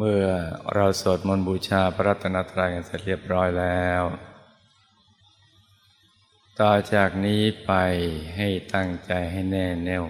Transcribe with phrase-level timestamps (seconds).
[0.00, 0.26] เมื่อ
[0.74, 4.02] เราสวดมนต์บูชาพระรัตนตรัยกันเสร็จเรียบร้อยแล้ว
[6.60, 7.72] ต่อจากนี้ไป
[8.36, 10.04] ให้ตั้งใจให้แน่แน่ว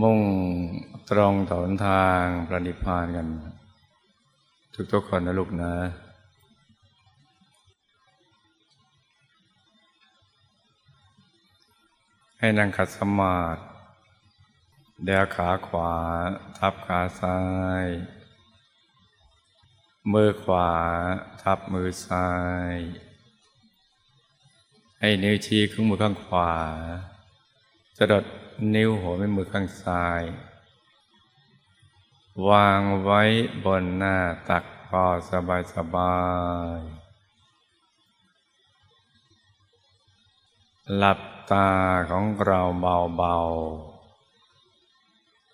[0.00, 0.20] มุ่ง
[1.10, 3.28] ตรงต่อทางประนิพพานกัน
[4.92, 5.72] ทุกๆคนนะลูกนะ
[12.38, 13.75] ให้นั่งขัดสมาธิ
[15.04, 15.94] เดี๋ยวขาขวา
[16.58, 17.38] ทับขาซ้า
[17.84, 17.86] ย
[20.12, 20.70] มือขวา
[21.42, 22.28] ทับมือซ้า
[22.70, 22.74] ย
[24.98, 26.52] ให้นิ้วชี้ข้างมือข้างขวา
[27.96, 28.24] จะดด
[28.74, 30.22] นิ้วหัวแม่มือข้างซ้าย
[32.48, 33.22] วางไว้
[33.64, 34.16] บนหน้า
[34.48, 36.16] ตักพอสบายสบา
[36.76, 36.78] ย
[40.96, 41.68] หลับตา
[42.10, 42.60] ของเรา
[43.16, 43.95] เบาๆ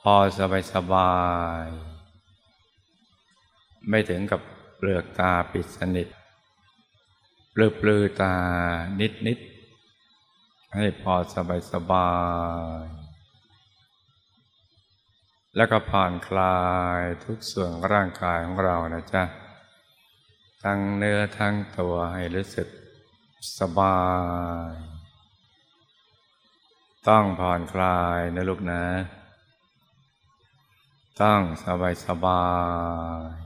[0.06, 1.15] พอสบายสบา
[1.65, 1.66] ย
[3.88, 4.41] ไม่ถึงกับ
[4.76, 6.09] เปลือกตาปิดสนิท
[7.54, 8.35] ปลือปลือตา
[9.01, 9.38] นิดนิด
[10.76, 12.10] ให้พอสบายสบา
[12.82, 12.85] ย
[15.57, 16.59] แล้วก็ผ่อนคลา
[16.98, 19.23] ยทุกส่วนร่างกายของเรานะจ๊ะ
[20.63, 22.69] ทั้งเนื้อทั้งตัวให้รู้สึก
[23.59, 24.01] สบา
[24.71, 24.73] ย
[27.09, 28.85] ต้องผ่อนคลายนะลูกนะ
[31.23, 32.45] ตั้งสบายสบา
[33.30, 33.37] ย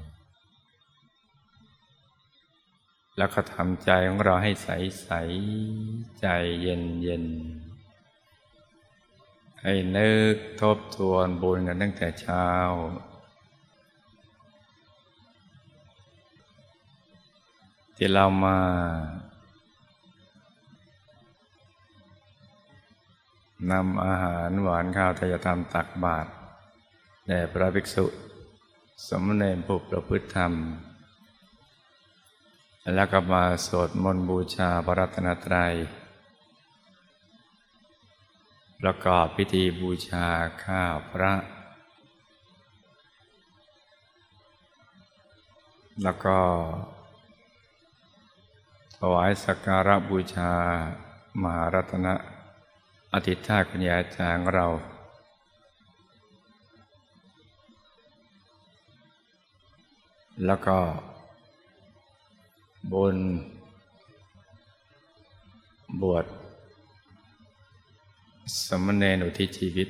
[3.17, 4.69] แล้วก็ทำใจของเราให้ใส
[5.03, 5.11] ใส
[6.21, 6.27] ใจ
[6.63, 7.25] เย็นเย็น
[9.63, 12.49] ให้นึกทบทวนบุญกันตั้งแต่เช้า
[17.97, 18.59] ที่เรามา
[23.71, 26.31] นำอาหารหวานข้าวทายธรรมตักบาตร
[27.29, 28.07] แด่พระภิกษุ
[29.09, 30.53] สมณเณรผู้ประพฤติธรรม
[32.95, 35.75] แล้วก็มาสวดมนต์บูชาพระรัตนตรัย
[38.81, 40.27] ประกอบพิธีบูชา
[40.65, 41.33] ข้าพระ
[46.03, 46.39] แล้วก็
[48.97, 50.53] ถวายสักการะบูชา
[51.43, 52.15] มหารัตนะ
[53.13, 54.67] อธิษฐาคุณยาจางเรา
[60.45, 60.79] แล้วก็
[62.93, 63.17] บน
[66.03, 66.27] บวช
[68.67, 69.89] สมณเณรอุทิศชีวิต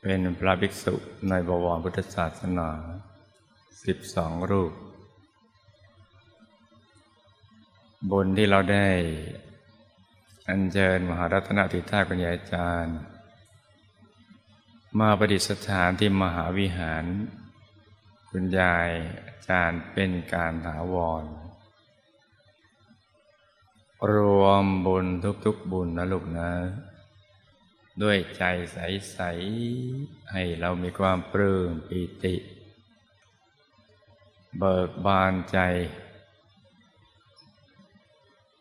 [0.00, 0.94] เป็นพระภิกษุ
[1.28, 2.70] ในบวรพุทธศาสนา
[3.84, 4.72] สิบสองรูป
[8.10, 8.86] บนที่เราได้
[10.48, 12.96] อัญเชิญมหารัตนติธาตุปัญญาจารย์
[15.00, 17.04] มาประดิษฐานที่มหาวิหาร
[18.36, 18.90] คุณยาย
[19.26, 21.24] อาจารย์เป็นการถาวร
[24.12, 25.06] รวมบุญ
[25.44, 26.50] ทุกๆบุญนะลูกนะ
[28.02, 28.42] ด้วยใจ
[28.72, 29.20] ใส
[29.74, 32.36] ๆ ให้เรามีความปลื้มปิติ
[34.58, 35.58] เบิกบานใจ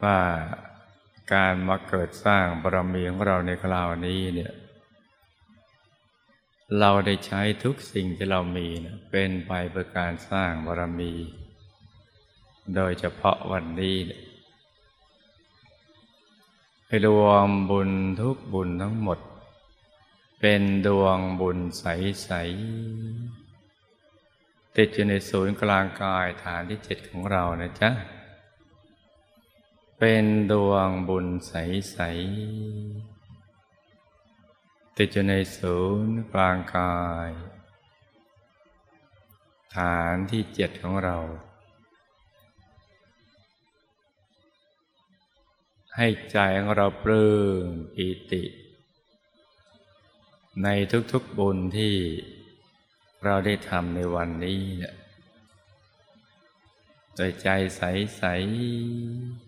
[0.02, 0.20] ว่า
[1.34, 4.54] การมาเกิดสร้างบารมีของเราในคราวนี้เนี่ย
[6.80, 11.14] เราได้ใช้ทุกสิ่งที่เรามีนะเป็นไปเพื่อการสร้างบารมี
[12.76, 13.98] โดยเฉพาะวันนี้
[16.88, 17.92] ให้รวมบุญ
[18.22, 19.20] ทุกบุญทั้งหมด
[20.40, 22.32] เป็นดวงบุญใส
[23.54, 27.90] ๆ ติดอยู่ในศูนย์กลางกายฐานที่เจ็ดของเรานะจ๊ะ
[30.00, 33.13] เป็นดวงบุญใส ๆ
[34.98, 37.30] ติดอยู่ในศูนย์กลางกาย
[39.76, 41.18] ฐานที่เจ็ดของเรา
[45.98, 47.32] ให้ใจของเราปลื้
[47.66, 48.44] มปีติ
[50.64, 50.68] ใน
[51.12, 51.96] ทุกๆบุญที่
[53.24, 54.62] เราได้ทำในวันนี้
[57.16, 57.48] โดยใจ
[57.78, 59.43] ใสๆ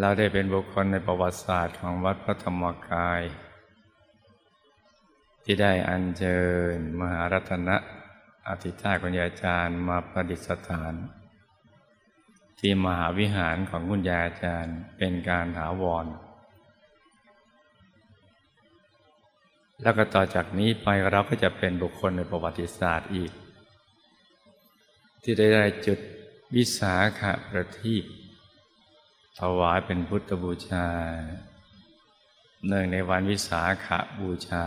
[0.00, 3.22] เราได้เป็นบุคคลในประวัติศาสตร์ของวัดพระธรรมกาย
[5.44, 6.40] ที่ได้อัญเชิ
[6.74, 7.76] ญมหารัตนะ
[8.48, 10.94] อธิษฐาคุณยายอาจารย์มาประดิษฐาน
[12.58, 16.06] ที่มหาวิหารของคุณยายอาจารย์เป็นการถาวร
[19.82, 23.32] แล้วก็ต่อจากนี้ไปเราก็จะเป็นบุคคลในประวัติศาสตร์อีก
[25.22, 25.98] ที่ได้ได้จุด
[26.54, 28.04] วิสาขะประทีป
[29.40, 30.86] ถวายเป็นพุทธบูชา
[32.66, 33.88] เนื่องในวันวิสาข
[34.20, 34.64] บูชา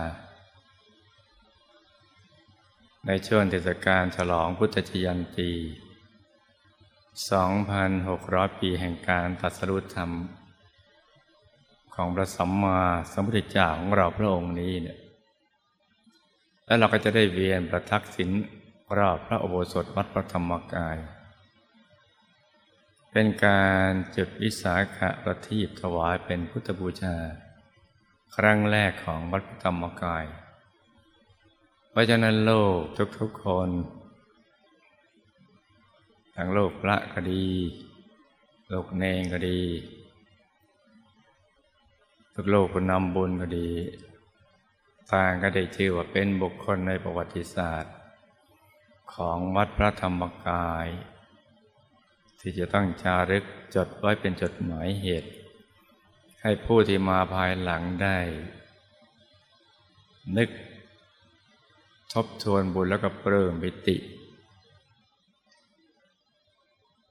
[3.06, 5.52] ในช่วงเทศกาลฉลองพุทธจยันตี
[6.82, 10.10] 2,600 ปีแห่งการตัดสรุปธรรม
[11.94, 12.80] ของพระสัมมา
[13.12, 14.98] สัมพุทธเจ้าของเราพระองค์นี้เนี่ย
[16.66, 18.30] แล้วเราก็จะได้เวียนประทักษิณ
[18.98, 20.98] รอบพระอุโบสถวัดพระธรรมกาย
[23.12, 27.16] เป็นการจุดวิสาขะประทีปถวายเป็นพุทธบูชา
[28.36, 30.24] ครั้งแรกของวัดพระธรรมกาย
[31.90, 32.78] เพราะฉะนั้นโลก
[33.20, 33.68] ทุกๆคน
[36.36, 37.46] ทั้งโลกพระก็ดี
[38.68, 39.60] โลกเนงก็ดี
[42.34, 43.70] ทุกโลกคนนำบุญก็ดี
[45.12, 47.94] ต่างก็ได้ชื่อว่าเป็นบุคคลในประวัติศาสตร์
[49.14, 50.86] ของวัดพระธรรมกาย
[52.40, 53.44] ที่จะต้องจารึก
[53.74, 55.30] จดไว้เป็นจดหมายเหตุ
[56.42, 58.18] ให้ผู้ที่มาภายหลังได้
[60.36, 60.48] นึก
[62.12, 63.96] ทบทวนบุญแล้วก็เปริมปิติ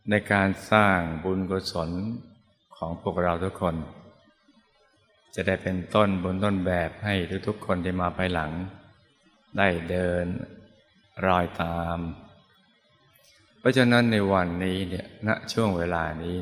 [0.09, 1.89] ในการสร้างบุญกุศล
[2.77, 3.75] ของพวกเราทุกคน
[5.35, 7.15] จะได้เป็นต้นบุญต้นแบบให้
[7.47, 8.51] ทุกๆคนที่มาภายหลัง
[9.57, 10.25] ได้เดิน
[11.25, 11.97] รอยตาม
[13.59, 16.37] เพราะฉะนั้นในวันนี้เนี่ยณช่วงเวลานี้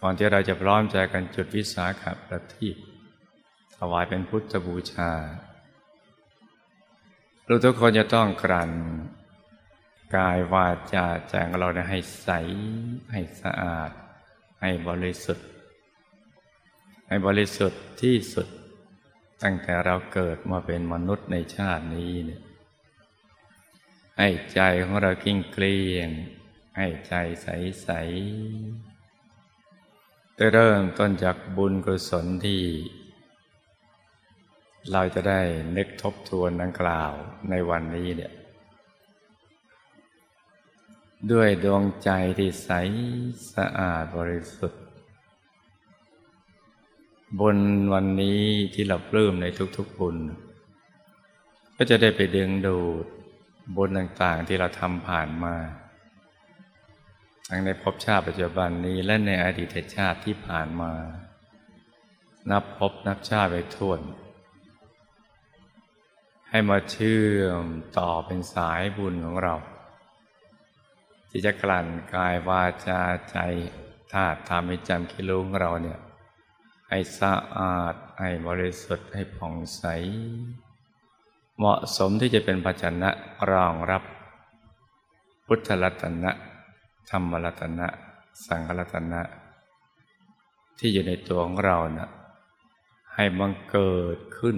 [0.00, 2.76] ก่อนที่เราจะพร้อมใจกันจุดวิสาขประทีป
[3.76, 5.12] ถวายเป็นพุทธบูชา
[7.44, 8.70] เราทุกคนจะต้องกลั่น
[10.16, 12.28] กายวาจาใจของเราให้ใส
[13.12, 13.90] ให้สะอาด
[14.60, 15.46] ให้บริสุทธิ์
[17.08, 18.48] ให้บริสุทธิ์ที่สุด
[19.42, 22.40] ตั้งแต่เราเกิดมาเป็นมนุษย์ในชาตินี้เนี่ย
[24.18, 26.08] ให้ใจของเรากิ้งเกลี้ยง
[26.76, 27.48] ให้ใจใส
[27.82, 27.88] ใส
[30.38, 32.62] จะเริ่มต้นจากบุญกุศลที่
[34.92, 35.40] เราจะได้
[35.76, 37.12] นึกทบทวนดังกล่าว
[37.50, 38.32] ในวันนี้เนี่ย
[41.32, 42.70] ด้วยดวงใจที่ใส
[43.54, 44.82] สะอาดบริสุทธิ์
[47.40, 47.58] บน
[47.92, 48.42] วันนี้
[48.74, 49.46] ที่เราปลื้มใน
[49.76, 50.16] ทุกๆบุญ
[51.76, 53.06] ก็จะได้ไปดึงดูด
[53.74, 55.54] บุญต่างๆที่เราทำผ่านมา
[57.48, 60.92] ทั้งในภพชาติปัจจุบันนี้และในอดีตชาติที่ผ่านมา
[62.50, 64.00] นับภพนับชาติไปทวน
[66.50, 67.64] ให้มาเชื่อม
[67.98, 69.54] ต่อเป็นสายบุญของเรา
[71.30, 73.36] ที่จะกลั่นกายวาจาใจ
[74.12, 76.00] ธาตุธรรมจำคิลุของเราเนี่ย
[76.88, 79.84] ให้สะอาด ให้บริสุทธิ์ให้ผ่องใส
[81.58, 83.10] เหมาะสมที่จะเป็นภาชนะ
[83.50, 84.02] รองรับ
[85.46, 86.30] พุทธรัตนะ
[87.10, 87.88] ธรรมรัตนะ
[88.46, 89.22] สังฆรัตนะ
[90.78, 92.08] ที่อยู่ในตัวของเรานะ
[93.14, 94.56] ให้บังเกิดขึ้น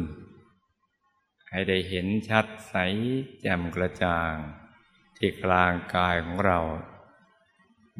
[1.51, 2.75] ให้ได้เห็นชัดใส
[3.41, 4.33] แจ่มกระจ่าง
[5.17, 6.59] ที่กลางกายของเรา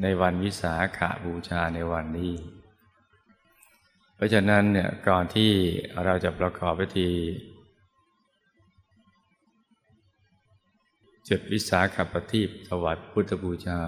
[0.01, 2.33] ในวันวิสาขาบูชาในวันนี้
[4.15, 5.51] เพราะฉะนั้นเนี่ยก่อนที่
[6.05, 7.09] เราจะประกอบพิธี
[11.29, 13.81] จุดวิสาขาปฏิบถวายพุทธบูชา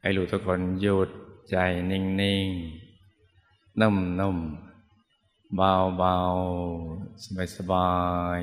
[0.00, 1.08] ให้ลูกทุกคนหยุด
[1.50, 1.56] ใจ
[1.90, 7.94] นิ่งๆนุ่มๆเบาๆสบา
[8.38, 8.40] ย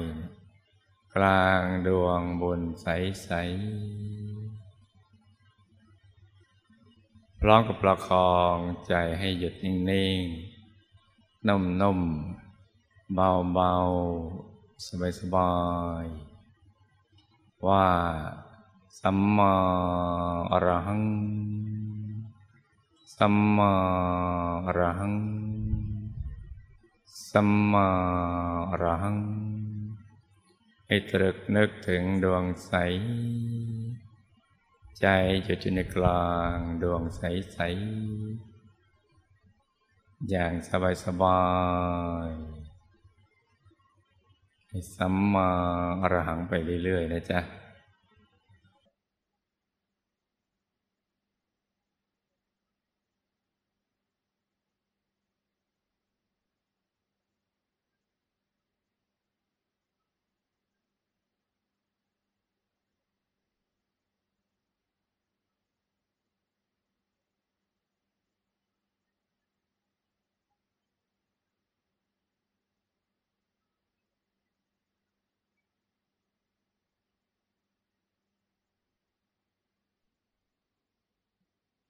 [0.56, 8.58] ๆกลางดวงบุญใสๆพร้อมกับประคอง
[8.88, 15.52] ใจให้หยุดนิ่งๆนุ่มๆเบาๆสบา
[16.04, 16.31] ยๆ
[17.68, 17.88] ว่า
[19.00, 19.54] สัมมา
[20.52, 21.04] อรหัง
[23.16, 23.74] สัมมา
[24.66, 25.16] อรหัง
[27.30, 27.88] สัมมา
[28.70, 29.18] อรหัง
[30.88, 32.74] ให้ตรึกนึกถึงดวงใส
[35.00, 35.06] ใจ
[35.48, 37.22] จุดอยู่ในกลางดวงใส
[37.54, 37.58] ใส
[40.30, 41.42] อย่างสบายสบา
[42.28, 42.41] ย
[44.96, 45.50] สัมมา
[46.02, 47.61] อรหังไปเรื่อยๆนะจ๊ะ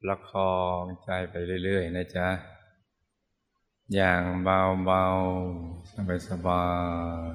[0.02, 2.30] ประคองใจไปเรื่อย ๆ นะจ๊ะ
[3.94, 6.66] อย่างเบาๆ สบา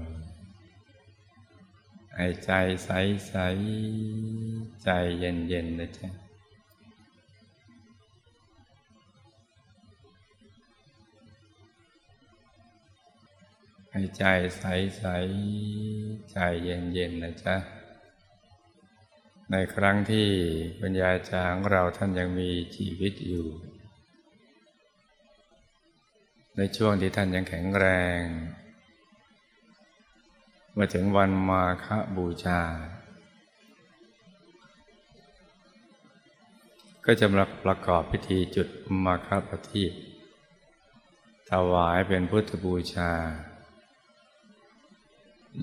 [0.00, 0.02] ย
[2.14, 2.50] ให้ใจ
[2.84, 2.90] ใส
[3.28, 3.34] ใส
[4.82, 6.08] ใจเย็นเย็นะจ๊ะ
[13.90, 14.24] ให้ใจ
[14.58, 14.64] ใส
[14.98, 15.04] ใส
[16.30, 17.75] ใจเย็นเย็นนะจ๊ะ
[19.52, 20.28] ในครั้งที่
[20.80, 23.46] ปัญญาจางเราท่านยังมีชีวิตอยู่
[26.56, 27.86] ในช่วงที่ท่านยังแข็งแร
[28.18, 28.22] ง
[30.76, 31.86] มาถึงวันมาฆ
[32.16, 32.60] บูชา
[37.04, 38.68] ก็จะมาประกอบพิธีจุด
[39.04, 39.92] มาฆปฏิบ
[41.50, 43.12] ถวายเป็นพุทธบูชา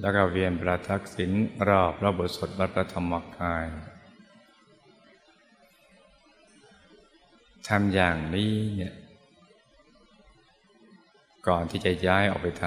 [0.01, 1.31] แล้วก็เวียนประทักษิณ
[1.67, 3.65] รอบพระบทสดวัดพระธรรมกาย
[7.67, 8.95] ทำอย่างนี้เนี่ย
[11.47, 12.65] ก่อนที่จะย้ายออกไปท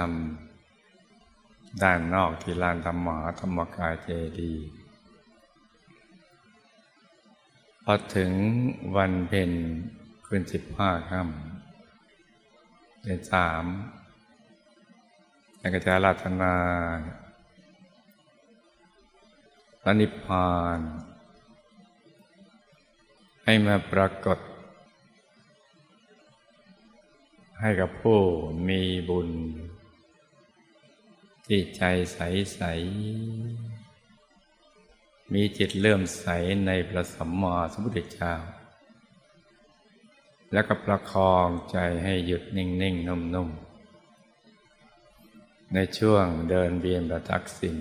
[0.84, 4.08] ำด้านนอกที่ลานธรรมาธรรมกายเจ
[4.40, 4.54] ดี
[7.84, 8.32] พอถึง
[8.96, 9.50] วันเพ็ญ
[10.26, 13.64] คืนสิบห้าค่ำเดือนสาม
[15.66, 16.54] ในกระจาราธนา
[19.80, 20.78] พระนิพพาน
[23.44, 24.38] ให้มาปรากฏ
[27.60, 28.20] ให้กับผู้
[28.68, 29.28] มีบุญ
[31.46, 31.82] ที่ใจ
[32.12, 32.18] ใส
[32.54, 32.62] ใส
[35.32, 36.26] มีจิตเลื่อมใส
[36.66, 38.34] ในพระสัมมาสัมพุทธเจ้า
[40.52, 43.65] แล้วก็ประคองใจให้หยุดนิ่ง ๆ นุ่ม ๆ
[45.78, 47.78] ในช่วงเดินเบียนประทักษิณ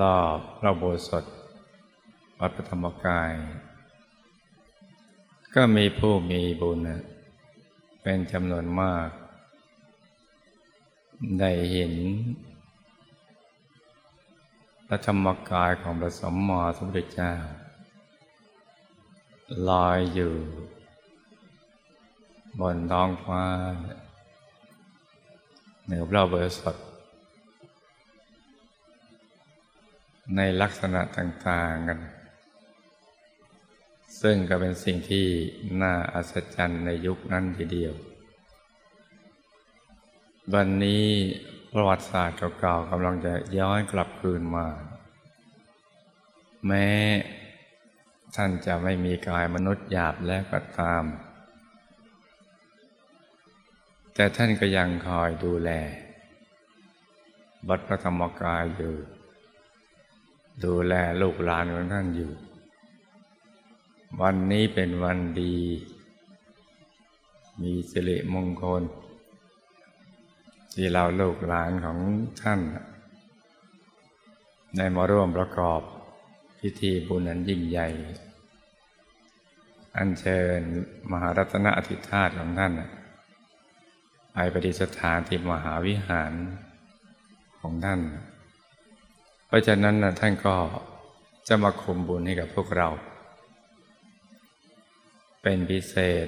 [0.00, 1.24] รอบพระโบสถ
[2.38, 3.32] วัดพระธรรมกาย
[5.54, 6.78] ก็มีผู้มีบุญ
[8.02, 9.08] เป็นจำนวนมาก
[11.40, 11.94] ได้เห็น
[14.86, 17.32] พระธรรมกายของพระสมมาสมเด็จเจ้า
[19.68, 20.34] ลอยอยู่
[22.60, 23.44] บนท้องฟ้า
[25.84, 26.76] เหนือพระเบอร์สด
[30.36, 32.00] ในลักษณะต่าง ๆ กัน
[34.22, 35.26] ซึ่งก็เป็นสิ่งที่
[35.82, 37.94] น่าอัศจรรย์ในยุคนั้นทีเดียว
[40.54, 41.04] วันนี้
[41.72, 44.66] ประวัติศาสตร์เก่าๆกำลังจะย้อนกลับคืนมา
[46.66, 46.86] แม้
[48.36, 51.04] ท่านจะไม่มีกายมนุษย์หยาบแล้วก็ตาม
[54.14, 55.70] แต่ท่านก็ยังคอยดูแล
[57.68, 58.94] วัดพระธรรมกายอยู่
[60.64, 62.32] ดูแลลูกหลานของท่านอยู่
[64.20, 65.56] วันนี้เป็นวันดี
[67.62, 68.82] มีสิริมงคล
[70.74, 71.98] ที่เราลูกหลานของ
[72.42, 72.60] ท่าน
[74.76, 75.80] ได้มาร่วมประกอบ
[76.60, 77.88] พิธีบุญอันยิ่งใหญ่
[79.96, 80.60] อัญเชิญ
[81.10, 82.72] มหารัตนอธิธาตุของท่าน
[84.32, 86.32] ไปปฏิสถานที่มหาวิหาร
[87.60, 88.00] ของท่าน
[89.46, 90.56] เพราะฉะนั้นนะท่านก็
[91.48, 92.88] จะมาคุมบุญให้กับพวกเรา
[95.42, 96.26] เป็นพิเศษ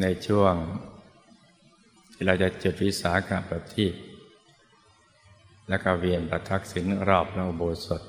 [0.00, 0.54] ในช่วง
[2.12, 3.94] ที่เราจะจุดวิสาขประทีป
[5.68, 8.02] แล้วก็เวียนประทักษิณรอบพระอุโบสถ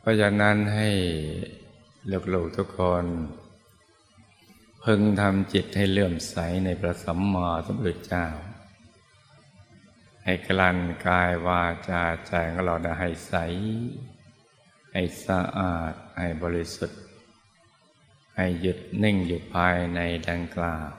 [0.00, 0.88] เพราะฉะนั้นให้
[2.34, 3.04] ลูกๆทุกคน
[4.90, 8.26] พึงทำจิตให้เลื่อมใสในพระสัมมาสัมพุทธเจ้า
[10.24, 13.34] ให้กลั่นกายวาจาใจของเราได้ให้ใส
[14.92, 17.00] ให้สะอาด ให้บริสุทธิ์
[18.36, 20.90] ให้หยุดนิ่งอยู่ภายในดังกล่าว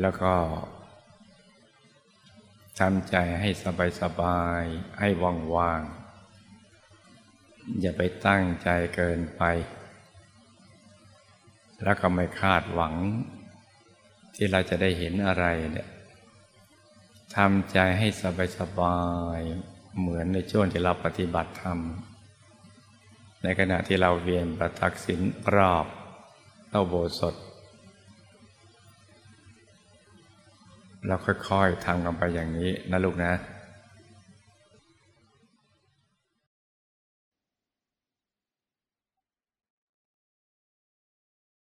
[0.00, 0.34] แล้วก็
[2.78, 4.62] ทำใจให้สบายสบาย
[4.98, 5.82] ให้ว่างว่าง
[7.80, 9.42] อย่าไปตั้งใจเกินไป
[11.82, 12.94] แล้วก็ไม่คาดหวัง
[14.34, 15.88] ที่เราจะได้เห็นอะไรเนี่ย
[17.36, 19.00] ทำใจให้สบายสบา
[19.38, 19.40] ย
[19.98, 21.78] เหมือนในช่วงที่เราปฏิบัติธรรม
[23.42, 25.20] ในขณะที่เราเวียนประทักษิณ
[25.54, 25.86] รอบ
[26.68, 27.34] เต้าโบสถ
[31.06, 33.32] เราค่อยๆทำกันไปอย่างนี้นะลูกนะ